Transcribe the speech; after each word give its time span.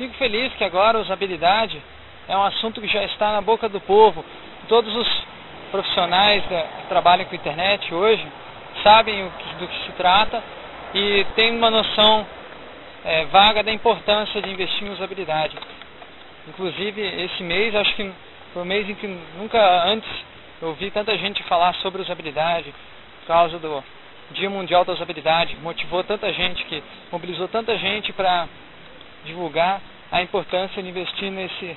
Fico 0.00 0.14
feliz 0.14 0.50
que 0.54 0.64
agora 0.64 0.96
a 0.96 1.02
usabilidade 1.02 1.78
é 2.26 2.34
um 2.34 2.42
assunto 2.42 2.80
que 2.80 2.86
já 2.86 3.04
está 3.04 3.32
na 3.32 3.42
boca 3.42 3.68
do 3.68 3.78
povo. 3.82 4.24
Todos 4.66 4.96
os 4.96 5.06
profissionais 5.70 6.42
que 6.46 6.88
trabalham 6.88 7.26
com 7.26 7.34
internet 7.34 7.92
hoje 7.92 8.26
sabem 8.82 9.30
do 9.58 9.68
que 9.68 9.84
se 9.84 9.92
trata 9.98 10.42
e 10.94 11.26
têm 11.36 11.54
uma 11.54 11.68
noção 11.68 12.26
é, 13.04 13.26
vaga 13.26 13.62
da 13.62 13.70
importância 13.70 14.40
de 14.40 14.48
investir 14.48 14.88
em 14.88 14.90
usabilidade. 14.90 15.54
Inclusive, 16.48 17.02
esse 17.02 17.42
mês, 17.42 17.74
acho 17.74 17.94
que 17.94 18.10
foi 18.54 18.62
um 18.62 18.64
mês 18.64 18.88
em 18.88 18.94
que 18.94 19.06
nunca 19.36 19.84
antes 19.84 20.08
eu 20.62 20.68
ouvi 20.68 20.90
tanta 20.90 21.14
gente 21.18 21.42
falar 21.42 21.74
sobre 21.74 22.00
usabilidade, 22.00 22.74
por 23.20 23.26
causa 23.26 23.58
do 23.58 23.84
Dia 24.30 24.48
Mundial 24.48 24.82
da 24.82 24.94
Usabilidade, 24.94 25.58
motivou 25.62 26.02
tanta 26.02 26.32
gente, 26.32 26.64
que 26.64 26.82
mobilizou 27.12 27.48
tanta 27.48 27.76
gente 27.76 28.14
para 28.14 28.48
divulgar 29.26 29.82
a 30.10 30.22
importância 30.22 30.82
de 30.82 30.88
investir 30.88 31.30
nesse 31.30 31.76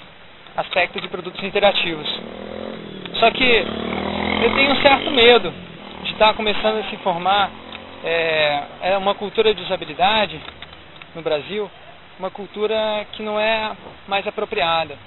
aspecto 0.55 1.00
de 1.00 1.08
produtos 1.08 1.44
interativos. 1.44 2.08
Só 3.20 3.32
que 3.32 3.44
eu 4.44 4.55
tenho 4.55 4.72
um 4.72 4.82
certo 4.82 5.12
medo 5.12 5.54
de 6.04 6.12
estar 6.12 6.34
começando 6.34 6.80
a 6.80 6.90
se 6.90 6.98
formar 6.98 7.50
é, 8.04 8.64
é 8.82 8.98
uma 8.98 9.16
cultura 9.16 9.54
de 9.54 9.62
usabilidade 9.62 10.40
no 11.16 11.22
Brasil, 11.22 11.70
uma 12.20 12.30
cultura 12.30 13.08
que 13.14 13.24
não 13.24 13.40
é 13.40 13.76
mais 14.08 14.27
apropriada, 14.27 14.98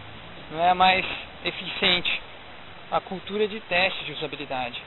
não 0.50 0.64
é 0.64 0.72
mais 0.74 1.04
eficiente. 1.44 2.22
A 2.90 3.00
cultura 3.00 3.48
de 3.48 3.58
teste 3.60 4.04
de 4.04 4.12
usabilidade. 4.12 4.80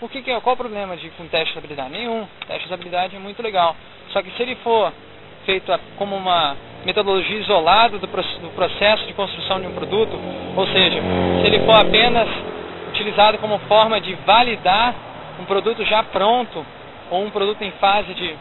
Por 0.00 0.10
que, 0.10 0.22
que 0.22 0.30
é? 0.30 0.40
Qual 0.40 0.54
o 0.54 0.56
problema 0.56 0.96
de, 0.96 1.08
com 1.10 1.26
teste 1.28 1.52
de 1.52 1.58
usabilidade? 1.58 1.90
Nenhum. 1.90 2.26
Teste 2.46 2.62
de 2.62 2.66
usabilidade 2.66 3.16
é 3.16 3.18
muito 3.18 3.40
legal. 3.42 3.76
Só 4.12 4.20
que 4.22 4.30
se 4.32 4.42
ele 4.42 4.56
for 4.56 4.92
feito 5.44 5.72
como 5.96 6.16
uma 6.16 6.56
metodologia 6.86 7.38
isolada 7.40 7.98
do, 7.98 8.06
do 8.06 8.50
processo 8.54 9.04
de 9.06 9.12
construção 9.12 9.60
de 9.60 9.66
um 9.66 9.72
produto, 9.72 10.16
ou 10.54 10.66
seja, 10.68 11.02
se 11.40 11.46
ele 11.48 11.58
for 11.66 11.74
apenas 11.74 12.28
utilizado 12.90 13.38
como 13.38 13.58
forma 13.66 14.00
de 14.00 14.14
validar 14.24 14.94
um 15.40 15.44
produto 15.44 15.84
já 15.84 16.04
pronto 16.04 16.64
ou 17.10 17.24
um 17.24 17.30
produto 17.30 17.60
em 17.62 17.72
fase 17.72 18.14
de, 18.14 18.36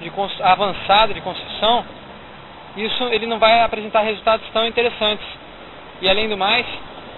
de 0.00 0.12
avançada 0.42 1.14
de 1.14 1.20
construção, 1.20 1.84
isso 2.76 3.04
ele 3.04 3.26
não 3.26 3.38
vai 3.38 3.60
apresentar 3.60 4.00
resultados 4.00 4.44
tão 4.52 4.66
interessantes. 4.66 5.26
E 6.02 6.08
além 6.08 6.28
do 6.28 6.36
mais, 6.36 6.66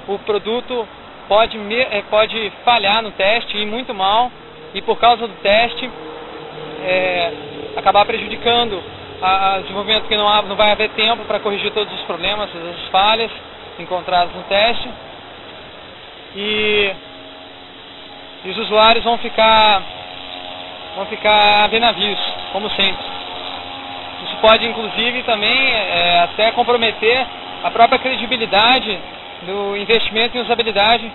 o 0.06 0.18
produto 0.18 0.86
pode, 1.26 1.58
eh, 1.72 2.04
pode 2.10 2.52
falhar 2.66 3.02
no 3.02 3.12
teste, 3.12 3.56
ir 3.56 3.64
muito 3.64 3.94
mal, 3.94 4.30
e 4.74 4.82
por 4.82 4.98
causa 4.98 5.26
do 5.26 5.34
teste 5.36 5.90
é, 6.84 7.32
acabar 7.76 8.04
prejudicando 8.04 8.82
a, 9.22 9.54
a 9.54 9.58
desenvolvimento, 9.60 10.02
porque 10.02 10.16
não, 10.16 10.28
há, 10.28 10.42
não 10.42 10.56
vai 10.56 10.72
haver 10.72 10.90
tempo 10.90 11.24
para 11.24 11.40
corrigir 11.40 11.72
todos 11.72 11.92
os 11.94 12.02
problemas, 12.02 12.50
todas 12.50 12.74
as 12.76 12.88
falhas 12.88 13.30
encontradas 13.78 14.34
no 14.34 14.42
teste. 14.44 14.88
E, 16.34 16.92
e 18.44 18.50
os 18.50 18.58
usuários 18.58 19.04
vão 19.04 19.18
ficar 19.18 19.82
vão 20.96 21.06
ficar 21.06 21.64
a 21.64 21.78
navios, 21.78 22.18
como 22.52 22.70
sempre. 22.70 23.04
Isso 24.24 24.36
pode, 24.40 24.66
inclusive, 24.66 25.22
também 25.24 25.72
é, 25.72 26.20
até 26.20 26.50
comprometer 26.52 27.26
a 27.62 27.70
própria 27.70 27.98
credibilidade 27.98 28.98
do 29.42 29.76
investimento 29.76 30.36
em 30.36 30.40
usabilidade 30.40 31.12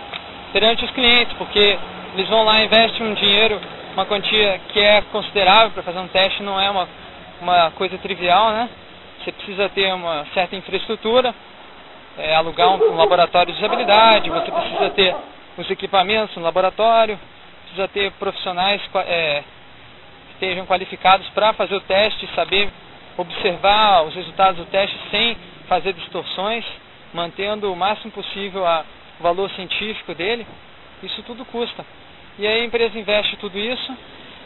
perante 0.54 0.86
os 0.86 0.92
clientes, 0.92 1.36
porque 1.38 1.78
eles 2.14 2.30
vão 2.30 2.44
lá 2.44 2.64
investem 2.64 3.08
um 3.08 3.14
dinheiro, 3.16 3.60
uma 3.94 4.06
quantia 4.06 4.62
que 4.70 4.80
é 4.80 5.02
considerável 5.12 5.72
para 5.72 5.84
fazer 5.84 6.00
um 6.00 6.08
teste, 6.08 6.44
não 6.44 6.60
é 6.60 6.70
uma, 6.70 6.88
uma 7.42 7.72
coisa 7.72 7.98
trivial, 7.98 8.52
né? 8.52 8.70
Você 9.20 9.32
precisa 9.32 9.68
ter 9.70 9.94
uma 9.94 10.26
certa 10.34 10.56
infraestrutura, 10.56 11.34
é, 12.18 12.36
alugar 12.36 12.70
um, 12.70 12.92
um 12.92 12.96
laboratório 12.96 13.52
de 13.54 13.60
usabilidade, 13.60 14.30
você 14.30 14.52
precisa 14.52 14.90
ter 14.92 15.16
os 15.58 15.70
equipamentos 15.70 16.36
no 16.36 16.44
laboratório, 16.44 17.20
precisa 17.64 17.88
ter 17.88 18.12
profissionais 18.14 18.82
é, 18.96 19.44
estejam 20.34 20.66
qualificados 20.66 21.28
para 21.30 21.54
fazer 21.54 21.76
o 21.76 21.82
teste, 21.82 22.28
saber 22.36 22.70
observar 23.18 24.04
os 24.04 24.16
resultados 24.16 24.58
do 24.58 24.66
teste 24.66 24.98
sem 25.10 25.38
fazer 25.68 25.94
distorções, 25.94 26.66
mantendo 27.14 27.72
o 27.72 27.76
máximo 27.76 28.12
possível 28.12 28.66
a, 28.66 28.84
o 29.20 29.24
valor 29.24 29.50
científico 29.52 30.14
dele, 30.14 30.46
isso 31.04 31.22
tudo 31.24 31.46
custa. 31.46 31.86
E 32.40 32.48
aí 32.48 32.62
a 32.62 32.66
empresa 32.66 32.98
investe 32.98 33.36
tudo 33.38 33.58
isso, 33.58 33.98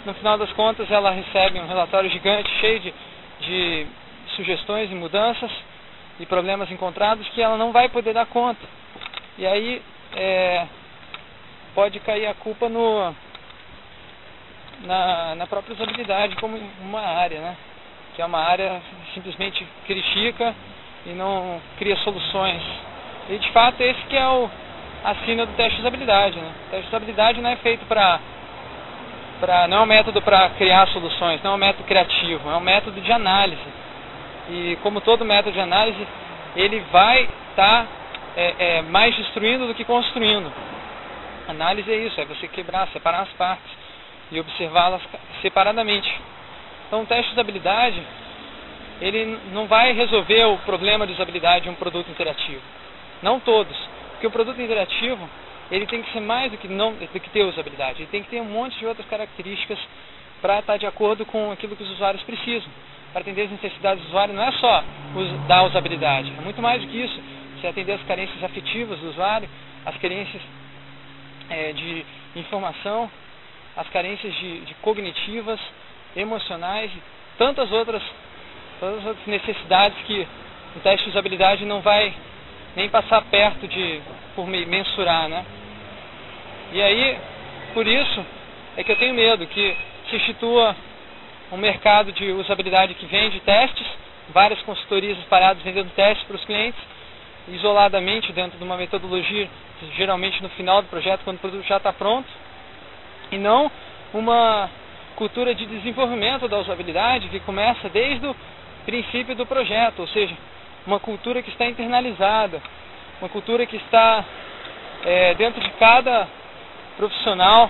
no 0.06 0.14
final 0.14 0.38
das 0.38 0.52
contas 0.54 0.90
ela 0.90 1.12
recebe 1.12 1.60
um 1.60 1.68
relatório 1.68 2.10
gigante 2.10 2.50
cheio 2.60 2.80
de, 2.80 2.94
de 3.42 3.88
sugestões 4.36 4.92
e 4.92 4.96
mudanças 4.96 5.52
e 6.20 6.26
problemas 6.26 6.72
encontrados 6.72 7.28
que 7.30 7.42
ela 7.42 7.58
não 7.58 7.72
vai 7.72 7.90
poder 7.90 8.14
dar 8.14 8.26
conta. 8.28 8.66
E 9.38 9.46
aí 9.46 9.82
é, 10.16 10.66
pode 11.74 12.00
cair 12.00 12.28
a 12.28 12.34
culpa 12.34 12.70
no, 12.70 13.14
na, 14.84 15.36
na 15.36 15.48
própria 15.48 15.74
usabilidade 15.74 16.36
como 16.38 16.58
uma 16.82 17.02
área, 17.02 17.40
né? 17.42 17.58
Que 18.16 18.22
é 18.22 18.26
uma 18.26 18.40
área 18.40 18.82
simplesmente 19.14 19.66
critica 19.86 20.56
e 21.06 21.10
não 21.10 21.62
cria 21.78 21.98
soluções. 21.98 22.62
E 23.30 23.38
de 23.38 23.52
fato 23.52 23.82
esse 23.82 24.02
que 24.04 24.16
é 24.16 24.28
o 24.28 24.50
a 25.04 25.14
sina 25.24 25.46
do 25.46 25.54
teste 25.54 25.76
de 25.76 25.82
usabilidade, 25.82 26.36
né? 26.40 26.52
O 26.68 26.70
teste 26.70 26.82
de 26.84 26.88
usabilidade 26.88 27.42
não 27.42 27.50
é 27.50 27.56
feito 27.58 27.86
para 27.86 28.20
para 29.46 29.68
não 29.68 29.78
é 29.78 29.82
um 29.82 29.86
método 29.86 30.22
para 30.24 30.50
criar 30.50 30.88
soluções, 30.88 31.40
não 31.44 31.52
é 31.52 31.54
um 31.54 31.58
método 31.58 31.84
criativo, 31.84 32.50
é 32.50 32.56
um 32.56 32.62
método 32.62 33.00
de 33.00 33.12
análise. 33.12 33.62
E 34.50 34.76
como 34.82 35.00
todo 35.02 35.24
método 35.24 35.52
de 35.52 35.60
análise, 35.60 36.08
ele 36.56 36.80
vai 36.92 37.30
estar 37.52 37.84
tá, 37.84 37.88
é, 38.36 38.56
é, 38.58 38.82
mais 38.82 39.16
destruindo 39.16 39.68
do 39.68 39.76
que 39.76 39.86
construindo. 39.86 40.52
Análise 41.48 41.92
é 41.92 41.96
isso, 41.96 42.20
é 42.20 42.26
você 42.26 42.48
quebrar, 42.48 42.88
separar 42.88 43.22
as 43.22 43.30
partes 43.34 43.72
e 44.32 44.40
observá-las 44.40 45.04
separadamente. 45.44 46.12
Então, 46.88 47.04
o 47.04 47.06
teste 47.06 47.28
de 47.28 47.34
usabilidade 47.34 48.02
ele 49.00 49.38
não 49.52 49.68
vai 49.68 49.92
resolver 49.92 50.46
o 50.46 50.58
problema 50.60 51.06
de 51.06 51.14
usabilidade 51.14 51.66
de 51.66 51.70
um 51.70 51.76
produto 51.76 52.10
interativo. 52.10 52.62
Não 53.22 53.40
todos, 53.40 53.78
porque 54.14 54.26
o 54.26 54.32
produto 54.32 54.60
interativo 54.60 55.30
ele 55.72 55.86
tem 55.88 56.02
que 56.02 56.12
ser 56.12 56.20
mais 56.20 56.52
do 56.52 56.58
que 56.58 56.68
não 56.68 56.94
do 56.94 57.20
que 57.20 57.30
ter 57.30 57.44
usabilidade. 57.44 58.02
Ele 58.02 58.09
tem 58.12 58.24
que 58.24 58.30
ter 58.30 58.42
um 58.42 58.46
monte 58.46 58.78
de 58.78 58.86
outras 58.86 59.08
características 59.08 59.80
para 60.42 60.59
estar 60.59 60.78
de 60.78 60.86
acordo 60.86 61.26
com 61.26 61.52
aquilo 61.52 61.76
que 61.76 61.84
os 61.84 61.92
usuários 61.92 62.22
precisam. 62.24 62.70
Para 63.12 63.22
atender 63.22 63.44
as 63.44 63.52
necessidades 63.52 64.03
do 64.03 64.09
usuário 64.09 64.34
não 64.34 64.44
é 64.44 64.52
só 64.53 64.84
dar 65.48 65.64
usabilidade, 65.64 66.34
é 66.38 66.42
muito 66.42 66.62
mais 66.62 66.81
do 66.81 66.88
que 66.88 66.98
isso. 66.98 67.20
Você 67.56 67.68
atender 67.68 67.94
as 67.94 68.03
carências 68.03 68.44
afetivas 68.44 69.00
do 69.00 69.09
usuário, 69.09 69.50
as 69.86 69.98
carências 69.98 70.42
é, 71.50 71.72
de 71.72 72.06
informação, 72.36 73.09
as 73.78 73.88
carências 73.90 74.34
de, 74.36 74.62
de 74.62 74.74
cognitivas, 74.76 75.59
emocionais 76.16 76.92
e 76.92 77.02
tantas 77.38 77.72
outras, 77.72 78.02
todas 78.80 79.00
as 79.00 79.06
outras 79.06 79.28
necessidades 79.28 79.97
que 80.06 80.28
o 80.76 80.80
teste 80.82 81.06
de 81.06 81.12
usabilidade 81.12 81.66
não 81.66 81.82
vai 81.82 82.14
nem 82.75 82.90
passar 82.90 83.22
perto 83.24 83.68
de 83.68 84.02
por 84.36 84.47
mensurar, 84.47 85.30
né? 85.30 85.46
E 86.74 86.81
aí, 86.81 87.18
por 87.74 87.88
isso 87.88 88.25
é 88.75 88.84
que 88.84 88.91
eu 88.91 88.97
tenho 88.97 89.13
medo 89.13 89.47
que 89.47 89.78
se 90.09 90.16
institua 90.18 90.75
um 91.52 91.58
mercado 91.58 92.12
de 92.12 92.31
usabilidade 92.31 92.94
que 92.96 93.06
vende 93.06 93.40
testes, 93.40 93.88
várias 94.30 94.62
consultorias 94.64 95.18
espalhadas 95.19 95.64
vendendo 95.64 95.90
testes 95.91 96.25
para 96.25 96.35
os 96.35 96.44
clientes, 96.44 96.80
isoladamente 97.47 98.34
dentro 98.34 98.58
de 98.58 98.64
uma 98.64 98.75
metodologia, 98.75 99.47
geralmente 99.96 100.41
no 100.41 100.50
final 100.50 100.81
do 100.81 100.88
projeto, 100.88 101.22
quando 101.24 101.38
o 101.38 101.40
produto 101.40 101.66
já 101.66 101.78
está 101.78 101.94
pronto, 101.94 102.28
e 103.31 103.38
não 103.38 103.72
uma 104.14 104.69
cultura 105.16 105.53
de 105.56 105.66
desenvolvimento 105.66 106.47
da 106.47 106.58
usabilidade 106.58 107.30
que 107.30 107.40
começa 107.41 107.88
desde 107.90 108.25
o 108.25 108.35
princípio 108.85 109.35
do 109.35 109.46
projeto, 109.46 110.00
ou 110.00 110.08
seja, 110.08 110.35
uma 110.85 110.99
cultura 110.99 111.41
que 111.41 111.49
está 111.49 111.66
internalizada, 111.66 112.61
uma 113.20 113.29
cultura 113.29 113.66
que 113.66 113.78
está 113.78 114.23
é, 115.03 115.34
dentro 115.35 115.61
de 115.61 115.70
cada 115.72 116.28
profissional 116.97 117.70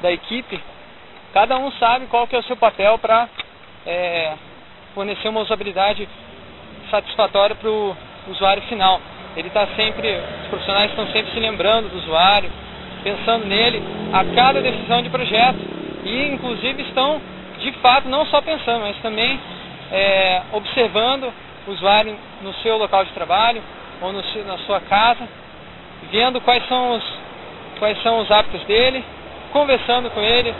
da 0.00 0.12
equipe, 0.12 0.60
cada 1.32 1.56
um 1.58 1.70
sabe 1.72 2.06
qual 2.06 2.26
que 2.26 2.36
é 2.36 2.38
o 2.38 2.44
seu 2.44 2.56
papel 2.56 2.98
para 2.98 3.28
é, 3.86 4.34
fornecer 4.94 5.28
uma 5.28 5.40
usabilidade 5.40 6.08
satisfatória 6.90 7.56
para 7.56 7.70
o 7.70 7.96
usuário 8.28 8.62
final. 8.64 9.00
Ele 9.36 9.48
está 9.48 9.66
sempre, 9.76 10.08
os 10.42 10.48
profissionais 10.48 10.90
estão 10.90 11.06
sempre 11.06 11.32
se 11.32 11.40
lembrando 11.40 11.88
do 11.88 11.98
usuário, 11.98 12.50
pensando 13.02 13.46
nele 13.46 13.82
a 14.12 14.24
cada 14.36 14.60
decisão 14.60 15.02
de 15.02 15.08
projeto 15.08 15.58
e 16.04 16.28
inclusive 16.28 16.82
estão 16.82 17.20
de 17.58 17.72
fato 17.80 18.08
não 18.08 18.26
só 18.26 18.40
pensando, 18.40 18.80
mas 18.80 18.96
também 18.98 19.40
é, 19.90 20.42
observando 20.52 21.32
usuário 21.66 22.16
no 22.42 22.52
seu 22.54 22.76
local 22.76 23.04
de 23.04 23.12
trabalho 23.12 23.62
ou 24.00 24.12
no, 24.12 24.22
na 24.44 24.58
sua 24.58 24.80
casa, 24.80 25.28
vendo 26.10 26.40
quais 26.40 26.66
são 26.68 26.96
os, 26.96 27.04
quais 27.78 28.02
são 28.02 28.20
os 28.20 28.30
hábitos 28.30 28.62
dele, 28.64 29.04
conversando 29.52 30.10
com 30.10 30.20
ele, 30.20 30.54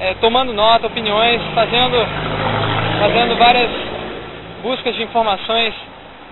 é, 0.00 0.14
tomando 0.14 0.52
nota, 0.52 0.86
opiniões, 0.86 1.40
fazendo, 1.54 1.96
fazendo 3.00 3.36
várias 3.36 3.70
buscas 4.62 4.94
de 4.94 5.02
informações 5.02 5.74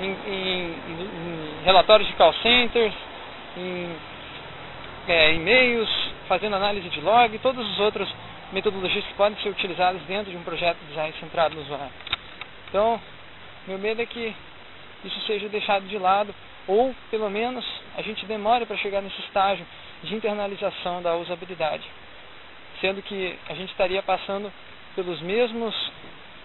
em, 0.00 0.16
em, 0.26 0.74
em 0.88 1.64
relatórios 1.64 2.08
de 2.08 2.14
call 2.14 2.32
centers, 2.34 2.94
em 3.56 3.90
é, 5.08 5.34
e-mails, 5.34 5.88
fazendo 6.28 6.56
análise 6.56 6.88
de 6.88 7.00
log, 7.00 7.36
todas 7.38 7.66
as 7.66 7.78
outras 7.80 8.08
metodologias 8.52 9.04
que 9.04 9.14
podem 9.14 9.38
ser 9.42 9.48
utilizadas 9.50 10.00
dentro 10.02 10.30
de 10.30 10.36
um 10.36 10.42
projeto 10.42 10.78
de 10.80 10.86
design 10.88 11.14
centrado 11.20 11.54
no 11.54 11.62
usuário. 11.62 11.92
Então, 12.68 13.00
meu 13.70 13.78
medo 13.78 14.02
é 14.02 14.06
que 14.06 14.34
isso 15.05 15.20
seja 15.28 15.49
deixado 15.49 15.87
de 15.87 15.96
lado, 15.96 16.34
ou 16.67 16.93
pelo 17.08 17.31
menos 17.31 17.64
a 17.96 18.02
gente 18.02 18.26
demore 18.26 18.67
para 18.67 18.76
chegar 18.76 19.00
nesse 19.00 19.20
estágio 19.20 19.64
de 20.02 20.12
internalização 20.12 21.00
da 21.00 21.14
usabilidade, 21.14 21.84
sendo 22.81 23.00
que 23.00 23.38
a 23.49 23.55
gente 23.55 23.70
estaria 23.70 24.02
passando 24.02 24.52
pelos 24.96 25.20
mesmos 25.20 25.72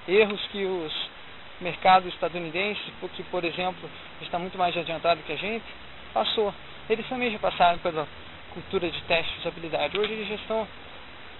erros 0.08 0.40
que 0.52 0.66
os 0.66 0.94
mercados 1.60 2.14
estadunidenses, 2.14 2.84
que 3.16 3.24
por 3.24 3.44
exemplo 3.44 3.90
está 4.22 4.38
muito 4.38 4.56
mais 4.56 4.78
adiantado 4.78 5.24
que 5.24 5.34
a 5.34 5.38
gente, 5.38 5.66
passou. 6.14 6.54
Eles 6.88 7.08
também 7.10 7.32
já 7.32 7.40
passaram 7.40 7.80
pela 7.80 8.08
cultura 8.54 8.88
de 8.88 9.02
teste 9.02 9.34
de 9.34 9.40
usabilidade. 9.40 9.98
Hoje 9.98 10.14
eles 10.14 10.28
já 10.28 10.36
estão 10.36 10.68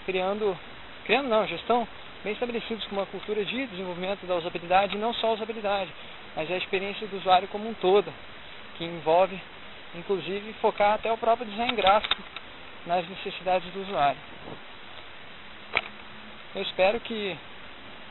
criando, 0.04 0.58
criando 1.06 1.30
não, 1.30 1.46
já 1.46 1.56
estão 1.58 1.88
bem 2.26 2.34
estabelecidos 2.34 2.84
com 2.88 2.96
uma 2.96 3.06
cultura 3.06 3.46
de 3.46 3.68
desenvolvimento 3.68 4.26
da 4.26 4.36
usabilidade, 4.36 4.96
e 4.96 5.00
não 5.00 5.14
só 5.14 5.28
a 5.28 5.34
usabilidade, 5.34 5.92
mas 6.36 6.50
a 6.50 6.58
experiência 6.58 7.06
do 7.06 7.18
usuário 7.18 7.48
como 7.50 7.70
um 7.70 7.74
todo, 7.76 8.12
que 8.80 8.84
envolve, 8.84 9.40
inclusive, 9.94 10.54
focar 10.54 10.96
até 10.96 11.12
o 11.12 11.18
próprio 11.20 11.48
design 11.48 11.72
gráfico 11.74 12.16
nas 12.88 13.08
necessidades 13.08 13.72
do 13.72 13.84
usuário. 13.84 14.18
Eu 16.56 16.64
espero 16.64 17.00
que 17.00 17.38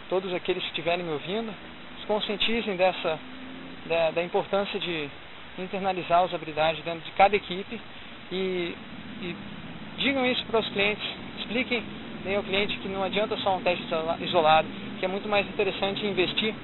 todos 0.08 0.32
aqueles 0.32 0.62
que 0.62 0.68
estiverem 0.68 1.04
me 1.04 1.10
ouvindo 1.10 1.52
se 2.00 2.06
conscientizem 2.06 2.76
dessa 2.76 3.18
da, 3.86 4.12
da 4.12 4.22
importância 4.22 4.78
de 4.78 5.10
internalizar 5.58 6.20
a 6.20 6.22
usabilidade 6.22 6.82
dentro 6.82 7.00
de 7.00 7.10
cada 7.12 7.34
equipe 7.34 7.80
e, 8.30 8.76
e 9.20 9.36
digam 9.98 10.24
isso 10.24 10.44
para 10.46 10.60
os 10.60 10.68
clientes, 10.68 11.04
expliquem 11.40 11.82
bem 12.24 12.36
ao 12.36 12.42
cliente 12.42 12.78
que 12.78 12.88
não 12.88 13.04
adianta 13.04 13.36
só 13.36 13.54
um 13.54 13.62
teste 13.62 13.84
isolado, 14.20 14.66
que 14.98 15.04
é 15.04 15.08
muito 15.08 15.28
mais 15.28 15.46
interessante 15.46 16.06
investir 16.06 16.54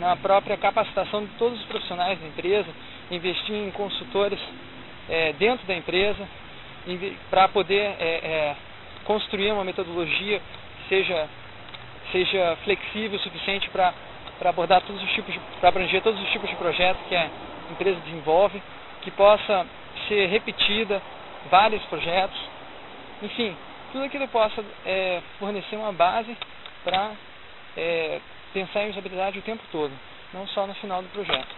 na 0.00 0.16
própria 0.16 0.56
capacitação 0.56 1.24
de 1.24 1.30
todos 1.38 1.60
os 1.60 1.66
profissionais 1.66 2.18
da 2.18 2.26
empresa, 2.26 2.68
investir 3.10 3.54
em 3.54 3.70
consultores 3.70 4.38
é, 5.08 5.34
dentro 5.34 5.66
da 5.66 5.74
empresa, 5.74 6.26
para 7.28 7.48
poder 7.48 7.94
é, 7.98 8.20
é, 8.22 8.56
construir 9.04 9.52
uma 9.52 9.64
metodologia 9.64 10.40
que 10.40 10.88
seja, 10.88 11.28
seja 12.10 12.56
flexível 12.64 13.18
o 13.18 13.22
suficiente 13.22 13.68
para 13.68 13.92
abordar 14.46 14.80
todos 14.82 15.02
os 15.02 15.12
tipos, 15.12 15.34
para 15.60 15.68
abranger 15.68 16.00
todos 16.00 16.18
os 16.22 16.30
tipos 16.30 16.48
de 16.48 16.56
projetos 16.56 17.02
que 17.06 17.14
a 17.14 17.28
empresa 17.70 18.00
desenvolve, 18.00 18.62
que 19.02 19.10
possa 19.10 19.66
ser 20.08 20.26
repetida 20.28 21.02
vários 21.50 21.82
projetos, 21.84 22.38
enfim, 23.22 23.54
tudo 23.92 24.04
aquilo 24.04 24.28
possa 24.28 24.64
é, 24.84 25.22
fornecer 25.38 25.76
uma 25.76 25.92
base 25.92 26.36
para 26.84 27.12
é, 27.76 28.20
pensar 28.52 28.84
em 28.84 28.90
usabilidade 28.90 29.38
o 29.38 29.42
tempo 29.42 29.62
todo, 29.70 29.92
não 30.32 30.46
só 30.48 30.66
no 30.66 30.74
final 30.74 31.02
do 31.02 31.08
projeto. 31.08 31.48